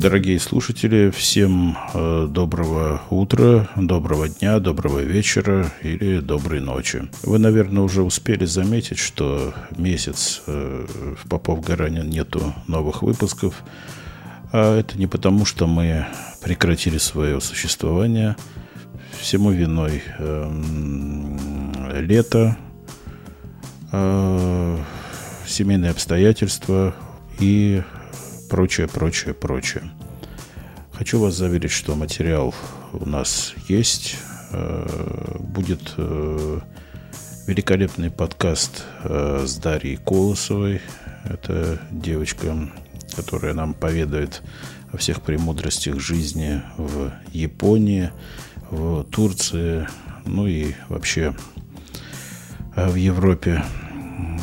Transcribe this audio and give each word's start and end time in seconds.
Дорогие 0.00 0.40
слушатели, 0.40 1.10
всем 1.10 1.76
э, 1.92 2.26
доброго 2.26 3.02
утра, 3.10 3.68
доброго 3.76 4.30
дня, 4.30 4.58
доброго 4.58 5.00
вечера 5.00 5.70
или 5.82 6.20
доброй 6.20 6.60
ночи. 6.60 7.10
Вы, 7.22 7.38
наверное, 7.38 7.82
уже 7.82 8.02
успели 8.02 8.46
заметить, 8.46 8.96
что 8.96 9.52
месяц 9.76 10.40
э, 10.46 10.86
в 11.22 11.28
Попов 11.28 11.62
Гаранин 11.62 12.08
нету 12.08 12.54
новых 12.66 13.02
выпусков. 13.02 13.62
А 14.52 14.78
это 14.78 14.96
не 14.96 15.06
потому, 15.06 15.44
что 15.44 15.66
мы 15.66 16.06
прекратили 16.42 16.96
свое 16.96 17.38
существование. 17.42 18.36
Всему 19.20 19.50
виной 19.50 20.02
э, 20.18 20.50
лето, 22.00 22.56
э, 23.92 24.78
семейные 25.46 25.90
обстоятельства 25.90 26.94
и 27.38 27.82
прочее, 28.50 28.88
прочее, 28.88 29.32
прочее. 29.32 29.90
Хочу 30.92 31.20
вас 31.20 31.34
заверить, 31.34 31.70
что 31.70 31.94
материал 31.94 32.52
у 32.92 33.08
нас 33.08 33.54
есть. 33.68 34.16
Э, 34.50 35.36
будет 35.38 35.94
э, 35.96 36.60
великолепный 37.46 38.10
подкаст 38.10 38.84
э, 39.04 39.44
с 39.46 39.56
Дарьей 39.56 39.96
Колосовой. 39.96 40.82
Это 41.24 41.80
девочка, 41.92 42.70
которая 43.14 43.54
нам 43.54 43.72
поведает 43.72 44.42
о 44.92 44.96
всех 44.96 45.22
премудростях 45.22 46.00
жизни 46.00 46.60
в 46.76 47.12
Японии, 47.32 48.10
в 48.70 49.04
Турции, 49.04 49.88
ну 50.26 50.48
и 50.48 50.74
вообще 50.88 51.34
в 52.74 52.96
Европе 52.96 53.64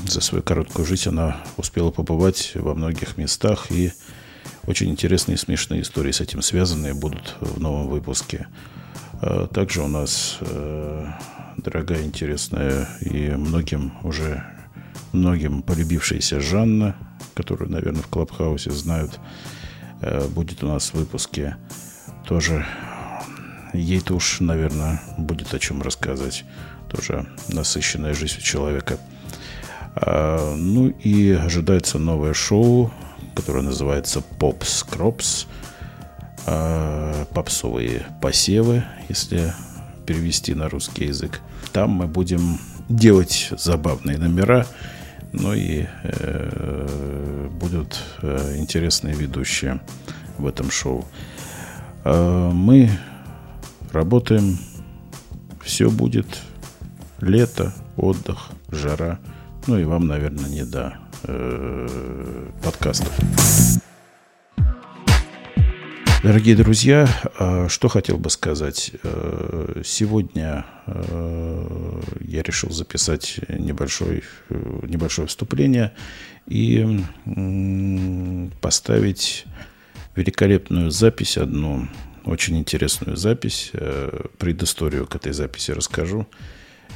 за 0.08 0.22
свою 0.22 0.44
короткую 0.44 0.86
жизнь 0.86 1.10
она 1.10 1.38
успела 1.58 1.92
побывать 1.92 2.52
во 2.56 2.74
многих 2.74 3.18
местах, 3.18 3.72
и 3.72 3.92
очень 4.68 4.90
интересные 4.90 5.36
и 5.36 5.38
смешные 5.38 5.82
истории 5.82 6.12
с 6.12 6.22
этим 6.22 6.42
связанные 6.42 6.94
будут 6.94 7.36
в 7.40 7.60
новом 7.60 7.88
выпуске. 7.88 8.48
А 9.14 9.48
также 9.48 9.82
у 9.82 9.88
нас 9.88 10.38
э, 10.42 11.08
дорогая, 11.58 12.04
интересная 12.04 12.88
и 13.02 13.30
многим 13.32 13.94
уже 14.04 14.44
многим 15.14 15.62
полюбившаяся 15.62 16.42
Жанна, 16.42 16.96
которую, 17.34 17.72
наверное, 17.72 18.02
в 18.02 18.08
Клабхаусе 18.08 18.72
знают, 18.72 19.20
э, 20.02 20.28
будет 20.28 20.64
у 20.64 20.68
нас 20.68 20.90
в 20.90 20.96
выпуске 20.96 21.56
тоже. 22.28 22.66
Ей-то 23.74 24.16
уж, 24.16 24.42
наверное, 24.42 25.02
будет 25.18 25.54
о 25.54 25.60
чем 25.60 25.82
рассказать. 25.82 26.46
Тоже 26.90 27.26
насыщенная 27.48 28.14
жизнь 28.14 28.38
у 28.40 28.42
человека– 28.42 29.00
ну 30.06 30.90
и 30.90 31.32
ожидается 31.32 31.98
новое 31.98 32.34
шоу, 32.34 32.92
которое 33.38 33.62
называется 33.62 34.24
Pops 34.40 34.84
Crops. 34.90 35.46
А, 36.48 37.26
попсовые 37.34 38.08
посевы, 38.20 38.84
если 39.10 39.54
перевести 40.08 40.56
на 40.56 40.70
русский 40.70 41.06
язык. 41.06 41.42
Там 41.72 41.92
мы 41.92 42.08
будем 42.08 42.58
делать 42.90 43.50
забавные 43.52 44.18
номера, 44.18 44.66
ну 45.34 45.54
и 45.54 45.86
э, 46.04 47.50
будут 47.52 48.02
э, 48.22 48.56
интересные 48.58 49.14
ведущие 49.14 49.82
в 50.38 50.48
этом 50.48 50.72
шоу. 50.72 51.06
Э, 52.06 52.50
мы 52.52 52.90
работаем, 53.92 54.58
все 55.62 55.92
будет, 55.92 56.40
лето, 57.20 57.74
отдых, 57.98 58.50
жара– 58.72 59.20
ну 59.68 59.78
и 59.78 59.84
вам, 59.84 60.08
наверное, 60.08 60.50
не 60.50 60.64
до 60.64 60.98
э, 61.24 62.50
подкастов. 62.64 63.12
Дорогие 66.24 66.56
друзья, 66.56 67.08
а, 67.38 67.70
что 67.70 67.90
хотел 67.90 68.18
бы 68.18 68.30
сказать. 68.30 68.92
Э, 69.04 69.82
сегодня 69.86 70.66
э, 70.88 72.02
я 72.22 72.42
решил 72.42 72.72
записать 72.72 73.40
небольшой, 73.48 74.24
э, 74.50 74.80
небольшое 74.84 75.28
вступление 75.28 75.94
и 76.48 77.02
поставить 78.62 79.46
великолепную 80.16 80.90
запись 80.92 81.38
одну, 81.38 81.88
очень 82.26 82.58
интересную 82.58 83.16
запись. 83.16 83.72
Предысторию 84.40 85.06
к 85.06 85.16
этой 85.16 85.34
записи 85.34 85.72
расскажу. 85.72 86.26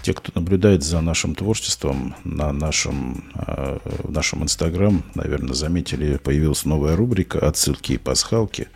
Те, 0.03 0.13
кто 0.13 0.31
наблюдает 0.33 0.83
за 0.83 1.01
нашим 1.01 1.35
творчеством 1.35 2.15
на 2.23 2.51
нашем, 2.51 3.31
э, 3.35 3.77
в 4.03 4.11
нашем 4.11 4.43
Инстаграм, 4.43 5.03
наверное, 5.15 5.53
заметили, 5.53 6.17
появилась 6.17 6.65
новая 6.65 6.95
рубрика 6.95 7.39
«Отсылки 7.39 7.93
и 7.93 7.97
пасхалки». 7.97 8.67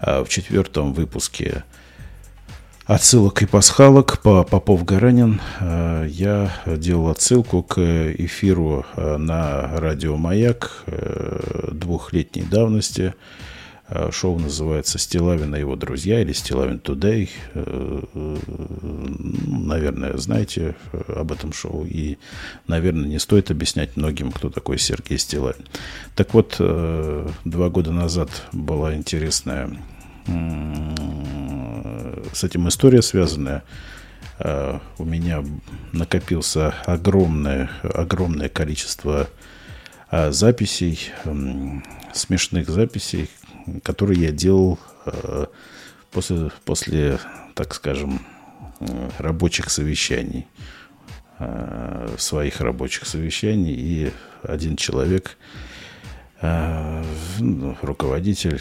А 0.00 0.24
в 0.24 0.28
четвертом 0.28 0.92
выпуске 0.92 1.64
отсылок 2.84 3.42
и 3.42 3.46
пасхалок 3.46 4.20
по 4.22 4.42
Попов-Гаранин 4.42 5.40
э, 5.60 6.06
я 6.10 6.52
делал 6.66 7.10
отсылку 7.10 7.62
к 7.62 7.78
эфиру 7.78 8.84
э, 8.96 9.16
на 9.16 9.78
радио 9.78 10.16
«Маяк» 10.16 10.84
двухлетней 11.72 12.44
давности– 12.44 13.14
шоу 14.10 14.38
называется 14.38 14.98
«Стилавин 14.98 15.54
и 15.54 15.60
его 15.60 15.76
друзья» 15.76 16.20
или 16.20 16.32
«Стилавин 16.32 16.80
Today». 16.82 17.30
Э, 17.54 18.02
э, 18.14 18.36
наверное, 19.46 20.16
знаете 20.16 20.74
об 21.08 21.30
этом 21.30 21.52
шоу. 21.52 21.84
И, 21.84 22.18
наверное, 22.66 23.06
не 23.06 23.20
стоит 23.20 23.50
объяснять 23.50 23.96
многим, 23.96 24.32
кто 24.32 24.50
такой 24.50 24.78
Сергей 24.78 25.18
Стилавин. 25.18 25.64
Так 26.16 26.34
вот, 26.34 26.56
два 26.58 27.68
года 27.68 27.92
назад 27.92 28.30
была 28.52 28.94
интересная 28.94 29.70
с 32.32 32.42
этим 32.42 32.68
история 32.68 33.02
связанная. 33.02 33.62
У 34.40 35.04
меня 35.04 35.44
накопился 35.92 36.74
огромное, 36.84 37.70
огромное 37.82 38.48
количество 38.48 39.28
записей, 40.10 40.98
смешных 42.12 42.68
записей, 42.68 43.30
который 43.82 44.18
я 44.18 44.30
делал 44.30 44.78
э, 45.06 45.46
после, 46.10 46.50
после, 46.64 47.18
так 47.54 47.74
скажем, 47.74 48.20
э, 48.80 49.10
рабочих 49.18 49.70
совещаний, 49.70 50.46
э, 51.38 52.14
своих 52.18 52.60
рабочих 52.60 53.06
совещаний, 53.06 53.74
и 53.74 54.12
один 54.42 54.76
человек, 54.76 55.36
ну, 56.42 57.78
руководитель, 57.80 58.60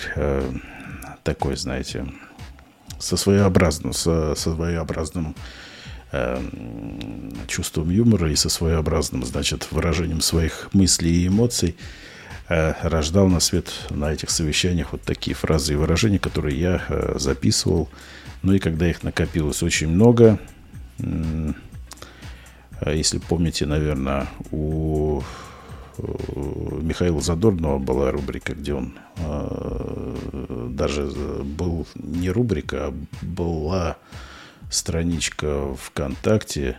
такой, 1.23 1.57
знаете, 1.57 2.07
со 2.99 3.17
своеобразным, 3.17 3.91
со, 3.91 4.33
со 4.33 4.55
своеобразным 4.55 5.35
чувством 7.47 7.89
юмора 7.89 8.31
и 8.31 8.35
со 8.37 8.47
своеобразным, 8.47 9.25
значит, 9.25 9.73
выражением 9.73 10.21
своих 10.21 10.69
мыслей 10.73 11.23
и 11.23 11.27
эмоций– 11.27 11.75
рождал 12.47 13.27
на 13.27 13.39
свет 13.39 13.71
на 13.89 14.13
этих 14.13 14.29
совещаниях 14.29 14.91
вот 14.91 15.01
такие 15.01 15.35
фразы 15.35 15.73
и 15.73 15.75
выражения, 15.75 16.19
которые 16.19 16.59
я 16.59 16.83
э, 16.87 17.15
записывал. 17.17 17.89
Ну 18.43 18.53
и 18.53 18.59
когда 18.59 18.87
их 18.87 19.03
накопилось 19.03 19.63
очень 19.63 19.87
много, 19.87 20.39
э, 20.99 21.53
если 22.85 23.17
помните, 23.17 23.65
наверное, 23.65 24.27
у 24.51 25.21
Михаила 25.97 27.21
Задорнова 27.21 27.79
была 27.79 28.11
рубрика, 28.11 28.53
где 28.53 28.73
он 28.73 28.99
даже 30.75 31.05
был 31.05 31.87
не 31.95 32.29
рубрика, 32.29 32.87
а 32.87 32.93
была 33.21 33.95
страничка 34.69 35.73
ВКонтакте, 35.75 36.77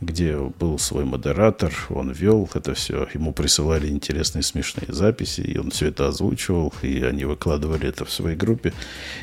где 0.00 0.36
был 0.38 0.78
свой 0.78 1.04
модератор, 1.04 1.72
он 1.88 2.10
вел 2.12 2.48
это 2.54 2.74
все, 2.74 3.06
ему 3.14 3.32
присылали 3.32 3.88
интересные 3.88 4.42
смешные 4.42 4.92
записи, 4.92 5.40
и 5.40 5.58
он 5.58 5.70
все 5.70 5.88
это 5.88 6.08
озвучивал, 6.08 6.72
и 6.82 7.02
они 7.02 7.24
выкладывали 7.24 7.88
это 7.88 8.04
в 8.04 8.10
своей 8.10 8.36
группе. 8.36 8.72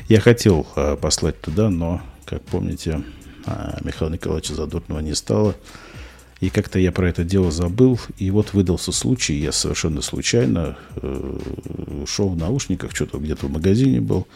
Я 0.08 0.20
хотел 0.20 0.66
а, 0.74 0.96
послать 0.96 1.40
туда, 1.40 1.70
но, 1.70 2.00
как 2.24 2.42
помните, 2.42 3.02
а, 3.46 3.78
Михаила 3.84 4.12
Николаевича 4.12 4.54
Задорнова 4.54 5.00
не 5.00 5.14
стало. 5.14 5.54
И 6.40 6.50
как-то 6.50 6.80
я 6.80 6.90
про 6.90 7.08
это 7.08 7.22
дело 7.22 7.52
забыл. 7.52 8.00
И 8.18 8.32
вот 8.32 8.52
выдался 8.52 8.90
случай, 8.90 9.34
я 9.34 9.52
совершенно 9.52 10.02
случайно 10.02 10.76
э, 10.96 11.38
шел 12.08 12.30
в 12.30 12.36
наушниках, 12.36 12.96
что-то 12.96 13.18
где-то 13.18 13.46
в 13.46 13.52
магазине 13.52 14.00
был, 14.00 14.26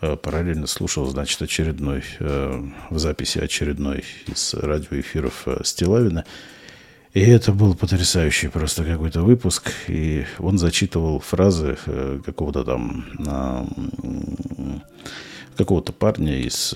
параллельно 0.00 0.66
слушал, 0.66 1.06
значит, 1.06 1.40
очередной, 1.40 2.02
э, 2.18 2.62
в 2.90 2.98
записи 2.98 3.38
очередной 3.38 4.04
из 4.26 4.54
радиоэфиров 4.54 5.42
э, 5.46 5.60
Стилавина. 5.64 6.24
И 7.14 7.20
это 7.20 7.52
был 7.52 7.74
потрясающий 7.74 8.48
просто 8.48 8.84
какой-то 8.84 9.22
выпуск. 9.22 9.72
И 9.88 10.26
он 10.38 10.58
зачитывал 10.58 11.20
фразы 11.20 11.78
какого-то 12.26 12.62
там 12.62 13.06
какого-то 15.56 15.92
парня 15.92 16.36
из 16.36 16.74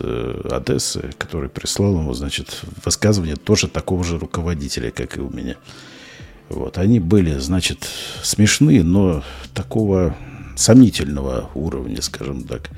Одессы, 0.51 1.11
который 1.19 1.51
прислал 1.51 1.99
ему, 1.99 2.15
значит, 2.15 2.63
высказывание 2.83 3.37
тоже 3.37 3.69
такого 3.69 4.03
же 4.03 4.19
руководителя, 4.19 4.91
как 4.91 5.19
и 5.19 5.21
у 5.21 5.29
меня. 5.29 5.57
Вот. 6.49 6.79
Они 6.79 7.01
были, 7.01 7.39
значит, 7.39 7.87
смешные, 8.23 8.83
но 8.83 9.23
такого 9.53 10.17
сомнительного 10.57 11.51
уровня, 11.55 12.03
скажем 12.03 12.45
так. 12.45 12.71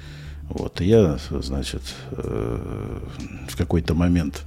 Вот, 0.49 0.81
и 0.81 0.87
я, 0.87 1.19
значит, 1.31 1.83
э, 2.11 2.99
в 3.49 3.56
какой-то 3.56 3.94
момент 3.94 4.43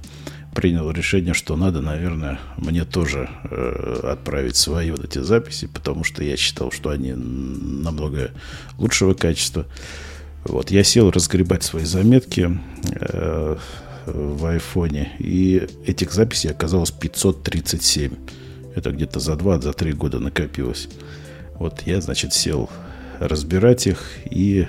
принял 0.54 0.90
решение, 0.90 1.34
что 1.34 1.54
надо, 1.56 1.82
наверное, 1.82 2.38
мне 2.56 2.84
тоже 2.84 3.28
э, 3.50 4.00
отправить 4.12 4.56
свои 4.56 4.90
вот 4.90 5.04
эти 5.04 5.18
записи, 5.18 5.66
потому 5.66 6.02
что 6.04 6.24
я 6.24 6.36
считал, 6.36 6.70
что 6.70 6.90
они 6.90 7.12
намного 7.12 8.30
лучшего 8.78 9.14
качества. 9.14 9.66
Вот, 10.44 10.70
я 10.70 10.82
сел 10.84 11.10
разгребать 11.10 11.62
свои 11.62 11.84
заметки 11.84 12.58
э, 12.84 13.56
в 14.06 14.46
айфоне, 14.46 15.12
и 15.18 15.66
этих 15.86 16.12
записей 16.12 16.50
оказалось 16.50 16.90
537. 16.90 18.14
Это 18.74 18.92
где-то 18.92 19.20
за 19.20 19.32
2-3 19.32 19.92
года 19.92 20.20
накопилось. 20.20 20.88
Вот 21.54 21.82
я, 21.86 22.00
значит, 22.00 22.32
сел 22.32 22.70
разбирать 23.18 23.86
их 23.86 24.02
и 24.30 24.66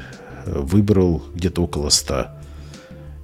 выбрал 0.47 1.23
где-то 1.33 1.63
около 1.63 1.89
100. 1.89 2.27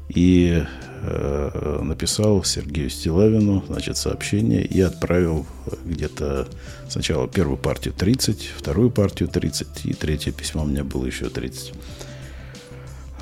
И 0.09 0.63
э, 1.01 1.79
написал 1.81 2.43
Сергею 2.43 2.89
Стилавину, 2.89 3.63
значит, 3.67 3.97
сообщение 3.97 4.63
и 4.65 4.81
отправил 4.81 5.45
где-то 5.85 6.47
сначала 6.89 7.27
первую 7.27 7.57
партию 7.57 7.93
30, 7.97 8.51
вторую 8.57 8.91
партию 8.91 9.29
30 9.29 9.85
и 9.85 9.93
третье 9.93 10.31
письмо 10.31 10.63
у 10.63 10.67
меня 10.67 10.83
было 10.83 11.05
еще 11.05 11.29
30. 11.29 11.73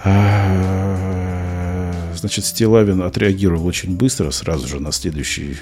А, 0.03 1.93
значит, 2.15 2.45
Стилавин 2.45 3.03
отреагировал 3.03 3.65
очень 3.65 3.95
быстро, 3.95 4.31
сразу 4.31 4.67
же 4.67 4.79
на 4.79 4.91
следующий, 4.91 5.57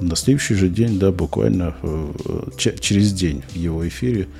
на 0.00 0.16
следующий 0.16 0.54
же 0.54 0.68
день, 0.68 0.98
да, 0.98 1.10
буквально 1.10 1.74
э, 1.82 2.50
через 2.80 3.12
день 3.12 3.42
в 3.52 3.56
его 3.56 3.86
эфире 3.86 4.28
Э, 4.28 4.30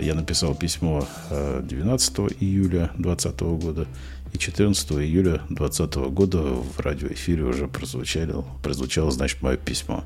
я 0.00 0.14
написал 0.14 0.54
письмо 0.54 1.06
12 1.30 2.18
э, 2.18 2.22
июля 2.40 2.90
2020 2.96 3.40
года, 3.40 3.86
и 4.32 4.38
14 4.38 4.92
июля 4.92 5.40
2020 5.48 5.94
года 6.12 6.38
в 6.38 6.80
радиоэфире 6.80 7.44
уже 7.44 7.68
прозвучало, 7.68 8.44
прозвучало, 8.62 9.10
значит, 9.10 9.42
мое 9.42 9.56
письмо. 9.56 10.04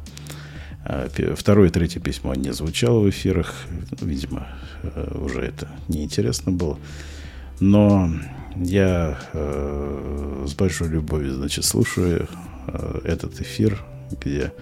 Э, 0.84 1.08
второе 1.36 1.68
и 1.68 1.72
третье 1.72 2.00
письмо 2.00 2.34
не 2.34 2.52
звучало 2.52 3.00
в 3.00 3.10
эфирах. 3.10 3.54
Видимо, 4.00 4.46
уже 5.14 5.42
это 5.42 5.68
неинтересно 5.88 6.52
было. 6.52 6.78
Но 7.60 8.10
я 8.56 9.18
э, 9.32 10.44
с 10.46 10.54
большой 10.54 10.88
любовью, 10.88 11.34
значит, 11.34 11.64
слушаю 11.64 12.28
э, 12.66 13.00
этот 13.04 13.40
эфир, 13.40 13.82
где 14.10 14.52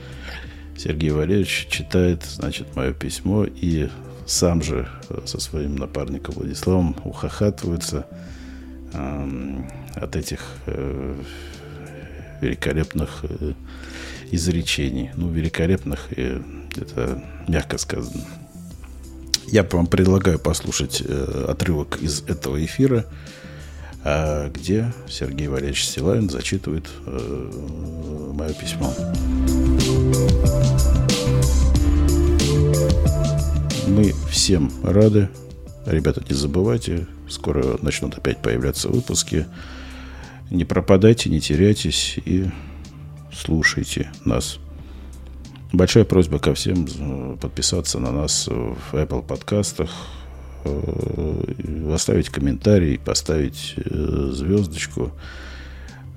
Сергей 0.76 1.10
Валерьевич 1.10 1.68
читает, 1.70 2.24
значит, 2.24 2.76
мое 2.76 2.92
письмо 2.92 3.44
и 3.44 3.88
сам 4.26 4.62
же 4.62 4.88
э, 5.08 5.20
со 5.24 5.40
своим 5.40 5.76
напарником 5.76 6.34
Владиславом 6.34 6.96
ухахатывается 7.04 8.06
от 9.94 10.16
этих 10.16 10.40
э, 10.66 11.14
великолепных 12.40 13.24
э, 13.24 13.52
изречений. 14.30 15.10
Ну, 15.16 15.30
великолепных, 15.30 16.08
это 16.12 17.22
мягко 17.48 17.78
сказано. 17.78 18.24
Я 19.46 19.62
вам 19.62 19.86
предлагаю 19.86 20.38
послушать 20.38 21.00
отрывок 21.00 21.98
из 22.02 22.22
этого 22.22 22.62
эфира, 22.64 23.06
э, 24.04 24.50
где 24.50 24.92
Сергей 25.08 25.48
Валерьевич 25.48 25.86
Силавин 25.86 26.28
зачитывает 26.28 26.88
мое 27.06 28.52
письмо. 28.52 28.92
Всем 34.46 34.70
рады. 34.84 35.28
Ребята, 35.86 36.22
не 36.28 36.32
забывайте, 36.32 37.08
скоро 37.28 37.78
начнут 37.82 38.16
опять 38.16 38.40
появляться 38.40 38.88
выпуски. 38.88 39.44
Не 40.52 40.64
пропадайте, 40.64 41.30
не 41.30 41.40
теряйтесь 41.40 42.16
и 42.24 42.48
слушайте 43.34 44.08
нас. 44.24 44.58
Большая 45.72 46.04
просьба 46.04 46.38
ко 46.38 46.54
всем 46.54 46.86
э, 46.86 47.36
подписаться 47.40 47.98
на 47.98 48.12
нас 48.12 48.46
в 48.46 48.94
Apple 48.94 49.26
подкастах, 49.26 49.90
э, 50.62 51.92
оставить 51.92 52.28
комментарий, 52.28 53.00
поставить 53.00 53.74
э, 53.78 54.30
звездочку. 54.32 55.10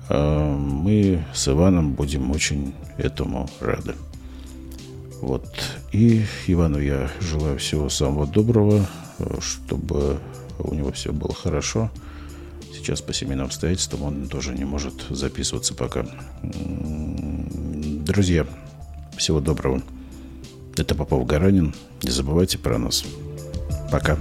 Мы 0.08 1.24
с 1.34 1.48
Иваном 1.48 1.94
будем 1.94 2.30
очень 2.30 2.74
этому 2.96 3.50
рады. 3.60 3.94
Вот. 5.20 5.46
И 5.92 6.24
Ивану 6.46 6.80
я 6.80 7.10
желаю 7.20 7.58
всего 7.58 7.88
самого 7.88 8.26
доброго, 8.26 8.86
чтобы 9.40 10.18
у 10.58 10.74
него 10.74 10.92
все 10.92 11.12
было 11.12 11.34
хорошо. 11.34 11.90
Сейчас 12.72 13.02
по 13.02 13.12
семейным 13.12 13.46
обстоятельствам 13.46 14.02
он 14.02 14.28
тоже 14.28 14.54
не 14.54 14.64
может 14.64 14.94
записываться 15.10 15.74
пока. 15.74 16.06
Друзья, 16.42 18.46
всего 19.16 19.40
доброго. 19.40 19.82
Это 20.76 20.94
Попов 20.94 21.26
Гаранин. 21.26 21.74
Не 22.02 22.10
забывайте 22.10 22.58
про 22.58 22.78
нас. 22.78 23.04
Пока. 23.90 24.16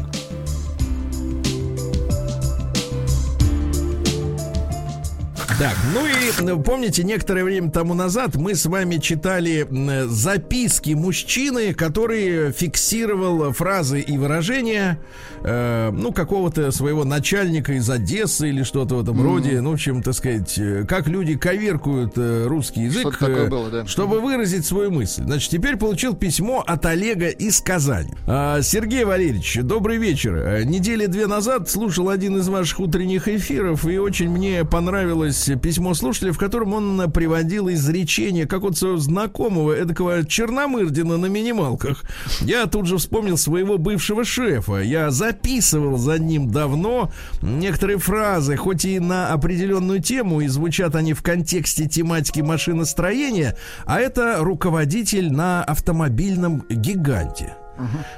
Так, 5.60 5.76
ну 5.94 6.06
и 6.06 6.42
ну, 6.42 6.64
помните, 6.64 7.04
некоторое 7.04 7.44
время 7.44 7.70
тому 7.70 7.94
назад 7.94 8.36
мы 8.36 8.56
с 8.56 8.66
вами 8.66 8.96
читали 8.96 9.68
записки 10.08 10.92
мужчины, 10.92 11.74
который 11.74 12.54
фиксировал 12.54 13.52
фразы 13.52 14.00
и 14.00 14.18
выражения, 14.18 15.00
э, 15.44 15.92
ну, 15.92 16.14
какого-то 16.14 16.72
своего 16.72 17.04
начальника 17.04 17.74
из 17.74 17.90
Одессы 17.90 18.48
или 18.48 18.64
что-то 18.64 18.96
в 18.96 19.04
этом 19.04 19.20
mm. 19.20 19.24
роде. 19.24 19.60
Ну, 19.60 19.72
в 19.72 19.74
общем, 19.74 20.02
так 20.02 20.14
сказать, 20.14 20.58
э, 20.58 20.86
как 20.88 21.08
люди 21.08 21.36
коверкуют 21.36 22.14
э, 22.16 22.46
русский 22.48 22.84
язык, 22.84 23.22
э, 23.22 23.48
было, 23.48 23.70
да. 23.70 23.86
чтобы 23.86 24.22
выразить 24.22 24.66
свою 24.66 24.92
мысль. 24.92 25.24
Значит, 25.24 25.52
теперь 25.52 25.76
получил 25.76 26.16
письмо 26.16 26.64
от 26.66 26.86
Олега 26.86 27.28
из 27.28 27.60
Казани. 27.60 28.14
А, 28.28 28.62
Сергей 28.62 29.04
Валерьевич, 29.04 29.60
добрый 29.62 29.98
вечер. 29.98 30.36
Э, 30.36 30.64
недели 30.64 31.06
две 31.08 31.28
назад 31.28 31.70
слушал 31.70 32.08
один 32.08 32.38
из 32.38 32.48
ваших 32.48 32.80
утренних 32.80 33.28
эфиров, 33.28 33.86
и 33.86 33.98
очень 33.98 34.30
мне 34.30 34.64
понравилось 34.64 35.49
письмо 35.56 35.94
слушателя, 35.94 36.34
в 36.34 36.38
котором 36.38 36.74
он 36.74 37.12
приводил 37.12 37.70
изречение 37.70 38.46
какого-то 38.48 38.98
знакомого, 38.98 39.74
эдакого 39.74 40.26
Черномырдина 40.26 41.18
на 41.18 41.28
минималках. 41.28 42.04
Я 42.42 42.66
тут 42.66 42.86
же 42.86 42.98
вспомнил 42.98 43.38
своего 43.38 43.78
бывшего 43.78 44.24
шефа. 44.24 44.78
Я 44.82 45.12
записывал 45.12 45.98
за 45.98 46.20
ним 46.20 46.52
давно 46.52 47.12
некоторые 47.42 48.00
фразы, 48.00 48.56
хоть 48.58 48.86
и 48.86 49.00
на 49.00 49.32
определенную 49.32 50.02
тему, 50.02 50.42
и 50.42 50.48
звучат 50.48 50.96
они 50.96 51.14
в 51.14 51.22
контексте 51.22 51.88
тематики 51.88 52.42
машиностроения, 52.42 53.58
а 53.86 54.00
это 54.00 54.38
руководитель 54.40 55.32
на 55.32 55.64
автомобильном 55.64 56.64
гиганте. 56.70 57.59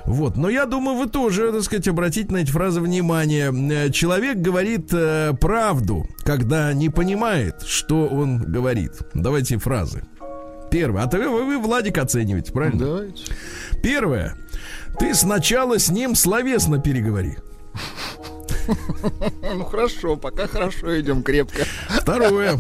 Вот, 0.05 0.37
но 0.37 0.49
я 0.49 0.65
думаю, 0.65 0.97
вы 0.97 1.07
тоже, 1.07 1.51
так 1.51 1.63
сказать, 1.63 1.87
обратите 1.87 2.31
на 2.33 2.37
эти 2.37 2.51
фразы 2.51 2.81
внимание. 2.81 3.51
Э, 3.51 3.89
человек 3.91 4.37
говорит 4.37 4.89
э, 4.91 5.33
правду, 5.39 6.07
когда 6.23 6.73
не 6.73 6.89
понимает, 6.89 7.61
что 7.61 8.07
он 8.07 8.39
говорит. 8.39 8.93
Давайте 9.13 9.57
фразы. 9.57 10.03
Первое. 10.69 11.03
А 11.03 11.07
то 11.07 11.17
вы, 11.17 11.45
вы 11.45 11.59
Владик 11.59 11.97
оцениваете, 11.97 12.51
правильно? 12.53 12.79
Давайте. 12.79 13.23
Первое. 13.83 14.35
Ты 14.99 15.13
сначала 15.13 15.79
с 15.79 15.89
ним 15.89 16.15
словесно 16.15 16.79
переговори. 16.79 17.37
Ну 19.41 19.65
хорошо, 19.65 20.15
пока 20.15 20.47
хорошо 20.47 20.99
идем 20.99 21.23
крепко. 21.23 21.63
Второе. 21.89 22.59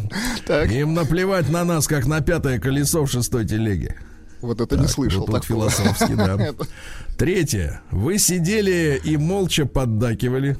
Им 0.69 0.93
наплевать 0.93 1.49
на 1.49 1.63
нас, 1.63 1.87
как 1.87 2.05
на 2.05 2.21
пятое 2.21 2.59
колесо 2.59 3.05
в 3.05 3.11
шестой 3.11 3.45
телеге. 3.45 3.97
Вот 4.41 4.59
это 4.59 4.75
так, 4.75 4.79
не 4.79 4.87
слышал. 4.87 5.25
Вот 5.27 5.45
философски, 5.45 6.13
да. 6.15 6.53
Третье. 7.17 7.81
Вы 7.91 8.17
сидели 8.17 8.99
и 9.03 9.17
молча 9.17 9.65
поддакивали. 9.65 10.57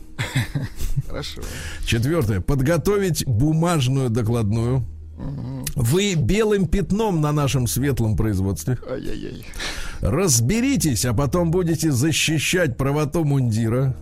Хорошо. 1.07 1.41
Четвертое. 1.85 2.41
Подготовить 2.41 3.25
бумажную 3.25 4.09
докладную. 4.09 4.85
Вы 5.75 6.15
белым 6.15 6.67
пятном 6.67 7.21
на 7.21 7.31
нашем 7.31 7.67
светлом 7.67 8.15
производстве. 8.15 8.77
Ай-яй-яй. 8.89 9.45
Разберитесь, 10.01 11.05
а 11.05 11.13
потом 11.13 11.51
будете 11.51 11.91
защищать 11.91 12.77
правоту 12.77 13.23
мундира. 13.23 13.95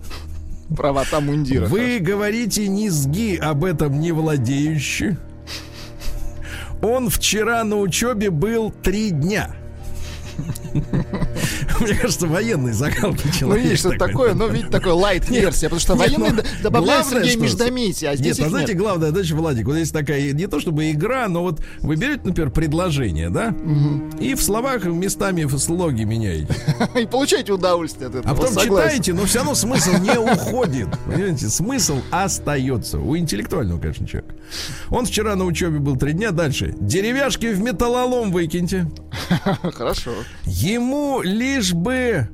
Правота 0.75 1.19
мундира. 1.19 1.65
Вы 1.65 1.97
хорошо. 1.97 2.03
говорите 2.05 2.67
низги 2.67 3.35
об 3.35 3.65
этом 3.65 3.99
не 3.99 4.11
владеющие. 4.11 5.17
Он 6.81 7.09
вчера 7.09 7.63
на 7.63 7.77
учебе 7.77 8.29
был 8.29 8.71
три 8.71 9.09
дня. 9.09 9.55
Мне 11.79 11.95
кажется, 11.95 12.27
военный 12.27 12.73
закалки 12.73 13.27
Ну, 13.41 13.55
есть 13.55 13.79
что-то 13.79 13.97
такой. 13.97 14.29
такое, 14.29 14.33
но 14.33 14.47
ведь 14.47 14.69
такой 14.69 14.91
лайт-версия, 14.93 15.67
потому 15.67 15.79
что 15.79 15.95
военный 15.95 16.31
ну, 16.31 16.41
добавляет 16.61 17.05
что- 17.05 17.19
Междометий, 17.19 18.07
а 18.07 18.15
здесь 18.15 18.37
Нет, 18.37 18.47
их 18.47 18.51
знаете, 18.51 18.73
главное, 18.73 19.11
дальше, 19.11 19.35
Владик, 19.35 19.65
вот 19.65 19.75
есть 19.75 19.93
такая, 19.93 20.31
не 20.33 20.47
то 20.47 20.59
чтобы 20.59 20.91
игра, 20.91 21.27
но 21.27 21.43
вот 21.43 21.61
вы 21.79 21.95
берете, 21.95 22.21
например, 22.23 22.51
предложение, 22.51 23.29
да, 23.29 23.55
и 24.19 24.33
в 24.33 24.41
словах 24.41 24.85
местами 24.85 25.43
в 25.43 25.57
слоги 25.57 26.03
меняете. 26.03 26.53
И 26.99 27.05
получаете 27.05 27.53
удовольствие 27.53 28.07
от 28.07 28.15
этого. 28.15 28.31
А 28.31 28.35
потом 28.35 28.57
читаете, 28.57 29.13
но 29.13 29.25
все 29.25 29.39
равно 29.39 29.55
смысл 29.55 29.91
не 30.01 30.17
уходит. 30.17 30.87
Понимаете, 31.05 31.47
смысл 31.49 31.97
остается. 32.11 32.99
У 32.99 33.15
интеллектуального, 33.17 33.79
конечно, 33.79 34.07
человека. 34.07 34.33
Он 34.89 35.05
вчера 35.05 35.35
на 35.35 35.45
учебе 35.45 35.79
был 35.79 35.95
три 35.97 36.13
дня. 36.13 36.31
Дальше. 36.31 36.75
Деревяшки 36.79 37.47
в 37.47 37.61
металлолом 37.61 38.31
выкиньте. 38.31 38.89
Хорошо. 39.73 40.11
Ему 40.45 41.21
лишь 41.21 41.73
бы... 41.73 42.29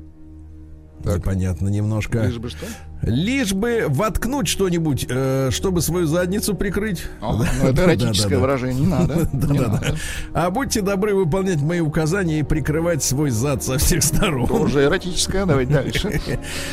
Непонятно 1.04 1.68
немножко. 1.68 2.22
Лишь 2.24 2.38
бы 2.38 2.48
что? 2.48 2.66
Лишь 3.02 3.52
бы 3.52 3.84
воткнуть 3.88 4.48
что-нибудь, 4.48 5.06
э, 5.08 5.50
чтобы 5.52 5.80
свою 5.82 6.06
задницу 6.06 6.54
прикрыть. 6.56 7.04
О, 7.20 7.36
ну, 7.36 7.44
это 7.68 7.84
эротическое 7.84 8.30
Да-да-да. 8.30 8.38
выражение, 8.40 8.80
не 8.80 8.86
надо. 8.88 9.28
Да, 9.32 9.46
Не 9.48 9.58
да, 9.58 9.64
да. 9.66 9.72
надо. 9.72 9.96
А 10.32 10.50
будьте 10.50 10.80
добры 10.80 11.14
выполнять 11.14 11.60
мои 11.60 11.78
указания 11.80 12.40
и 12.40 12.42
прикрывать 12.42 13.04
свой 13.04 13.30
зад 13.30 13.62
со 13.62 13.78
всех 13.78 14.02
сторон. 14.02 14.48
Тоже 14.48 14.84
эротическое, 14.84 15.44
давайте 15.46 15.74
дальше. 15.74 16.20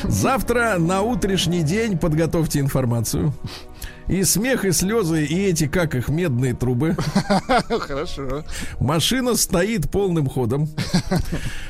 Завтра 0.03 0.77
на 0.79 1.01
утренний 1.01 1.61
день 1.61 1.97
подготовьте 1.99 2.59
информацию. 2.59 3.33
И 4.07 4.23
смех, 4.23 4.65
и 4.65 4.71
слезы, 4.71 5.25
и 5.25 5.45
эти, 5.45 5.67
как 5.67 5.95
их, 5.95 6.09
медные 6.09 6.53
трубы. 6.53 6.95
Хорошо. 7.69 8.43
Машина 8.79 9.35
стоит 9.35 9.89
полным 9.89 10.27
ходом. 10.27 10.69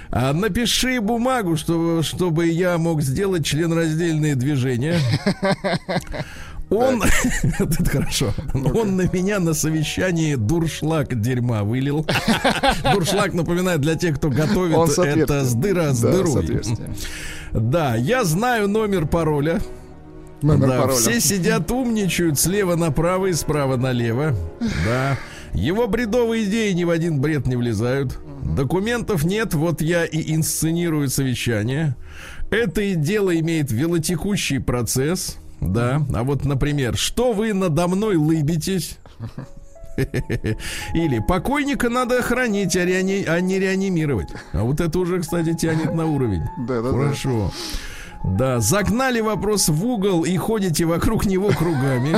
А 0.09 0.33
напиши 0.33 0.99
бумагу, 0.99 1.57
чтобы, 1.57 2.03
чтобы 2.03 2.47
я 2.47 2.77
мог 2.77 3.01
сделать 3.01 3.45
членораздельные 3.45 4.35
движения. 4.35 4.99
Он, 6.69 7.03
это 7.59 7.85
хорошо, 7.85 8.33
он 8.53 8.95
на 8.95 9.03
меня 9.03 9.39
на 9.39 9.53
совещании 9.53 10.33
дуршлаг 10.33 11.19
дерьма 11.21 11.63
вылил. 11.63 12.07
Дуршлаг, 12.91 13.33
напоминаю, 13.33 13.77
для 13.77 13.95
тех, 13.95 14.15
кто 14.15 14.29
готовит, 14.29 14.97
это 14.97 15.45
с 15.45 15.53
дыра 15.53 15.93
с 15.93 16.01
дырой. 16.01 16.63
Да, 17.51 17.95
я 17.95 18.23
знаю 18.23 18.67
номер 18.67 19.05
пароля. 19.05 19.61
Номер 20.43 20.67
да, 20.67 20.81
пароля. 20.81 20.97
все 20.99 21.19
сидят 21.19 21.71
умничают 21.71 22.37
слева 22.37 22.75
направо 22.75 23.27
и 23.27 23.33
справа 23.33 23.77
налево. 23.77 24.35
Да. 24.85 25.17
Его 25.53 25.87
бредовые 25.87 26.45
идеи 26.45 26.71
ни 26.73 26.83
в 26.83 26.89
один 26.89 27.21
бред 27.21 27.47
не 27.47 27.55
влезают. 27.55 28.19
Документов 28.43 29.23
нет, 29.23 29.53
вот 29.53 29.81
я 29.81 30.03
и 30.05 30.35
инсценирую 30.35 31.09
совещание. 31.09 31.95
Это 32.51 32.95
дело 32.95 33.37
имеет 33.39 33.71
велотекущий 33.71 34.59
процесс. 34.59 35.37
Да, 35.61 36.05
а 36.13 36.23
вот, 36.23 36.43
например, 36.43 36.97
что 36.97 37.31
вы 37.31 37.53
надо 37.53 37.87
мной 37.87 38.17
лыбитесь? 38.17 38.97
Или 40.93 41.19
покойника 41.25 41.89
надо 41.89 42.21
хранить, 42.21 42.75
а, 42.75 42.83
реани- 42.83 43.25
а 43.25 43.39
не 43.39 43.59
реанимировать. 43.59 44.27
А 44.51 44.63
вот 44.63 44.81
это 44.81 44.99
уже, 44.99 45.21
кстати, 45.21 45.53
тянет 45.53 45.93
на 45.93 46.05
уровень. 46.05 46.41
Да-да-да. 46.67 46.91
Хорошо. 46.97 47.47
Да, 47.47 47.53
загнали 48.59 49.19
вопрос 49.19 49.69
в 49.69 49.85
угол 49.85 50.23
и 50.23 50.35
ходите 50.37 50.85
вокруг 50.85 51.25
него 51.25 51.49
кругами. 51.49 52.15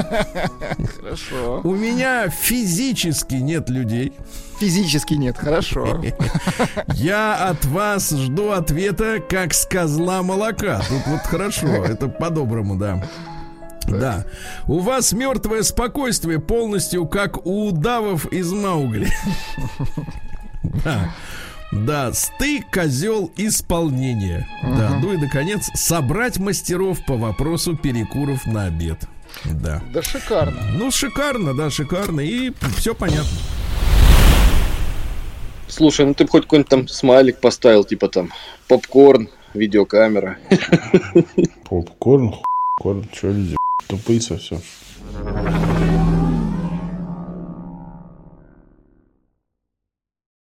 Хорошо. 0.98 1.62
У 1.64 1.76
меня 1.76 2.30
физически 2.30 3.36
нет 3.36 3.70
людей. 3.70 4.14
Физически 4.60 5.16
нет, 5.16 5.38
хорошо. 5.38 6.02
Я 6.94 7.36
от 7.50 7.66
вас 7.66 8.12
жду 8.12 8.52
ответа, 8.52 9.20
как 9.20 9.54
с 9.54 9.66
козла 9.66 10.22
молока. 10.22 10.82
Тут 10.88 11.02
вот 11.08 11.22
хорошо, 11.22 11.68
это 11.68 12.08
по-доброму, 12.08 12.78
да. 12.78 13.04
Да. 13.88 14.26
У 14.68 14.80
вас 14.80 15.12
мертвое 15.14 15.64
спокойствие 15.64 16.40
полностью, 16.40 17.06
как 17.06 17.46
у 17.46 17.68
удавов 17.68 18.26
из 18.32 18.52
Маугли. 18.52 19.10
Да. 20.84 21.14
Да, 21.84 22.14
стык, 22.14 22.72
козел, 22.72 23.32
исполнение. 23.36 24.48
Да, 24.64 24.98
ну 25.02 25.14
и, 25.14 25.18
наконец, 25.18 25.70
собрать 25.74 26.38
мастеров 26.38 27.06
по 27.06 27.16
вопросу 27.18 27.76
перекуров 27.76 28.46
на 28.46 28.66
обед. 28.66 29.08
Да. 29.46 29.82
Да 29.94 30.02
шикарно. 30.02 30.62
Ну, 30.74 30.90
шикарно, 30.92 31.54
да, 31.54 31.70
шикарно. 31.70 32.22
И 32.22 32.54
все 32.78 32.96
понятно. 32.96 33.38
Слушай, 35.68 36.06
ну 36.06 36.14
ты 36.14 36.24
бы 36.24 36.30
хоть 36.30 36.44
какой-нибудь 36.44 36.70
там 36.70 36.88
смайлик 36.88 37.42
поставил, 37.42 37.84
типа 37.84 38.08
там 38.08 38.32
попкорн, 38.68 39.30
видеокамера. 39.54 40.38
Попкорн, 41.70 42.36
корн, 42.78 43.10
что 43.12 43.28
люди, 43.28 43.58
тупые 43.88 44.22
совсем. 44.22 44.62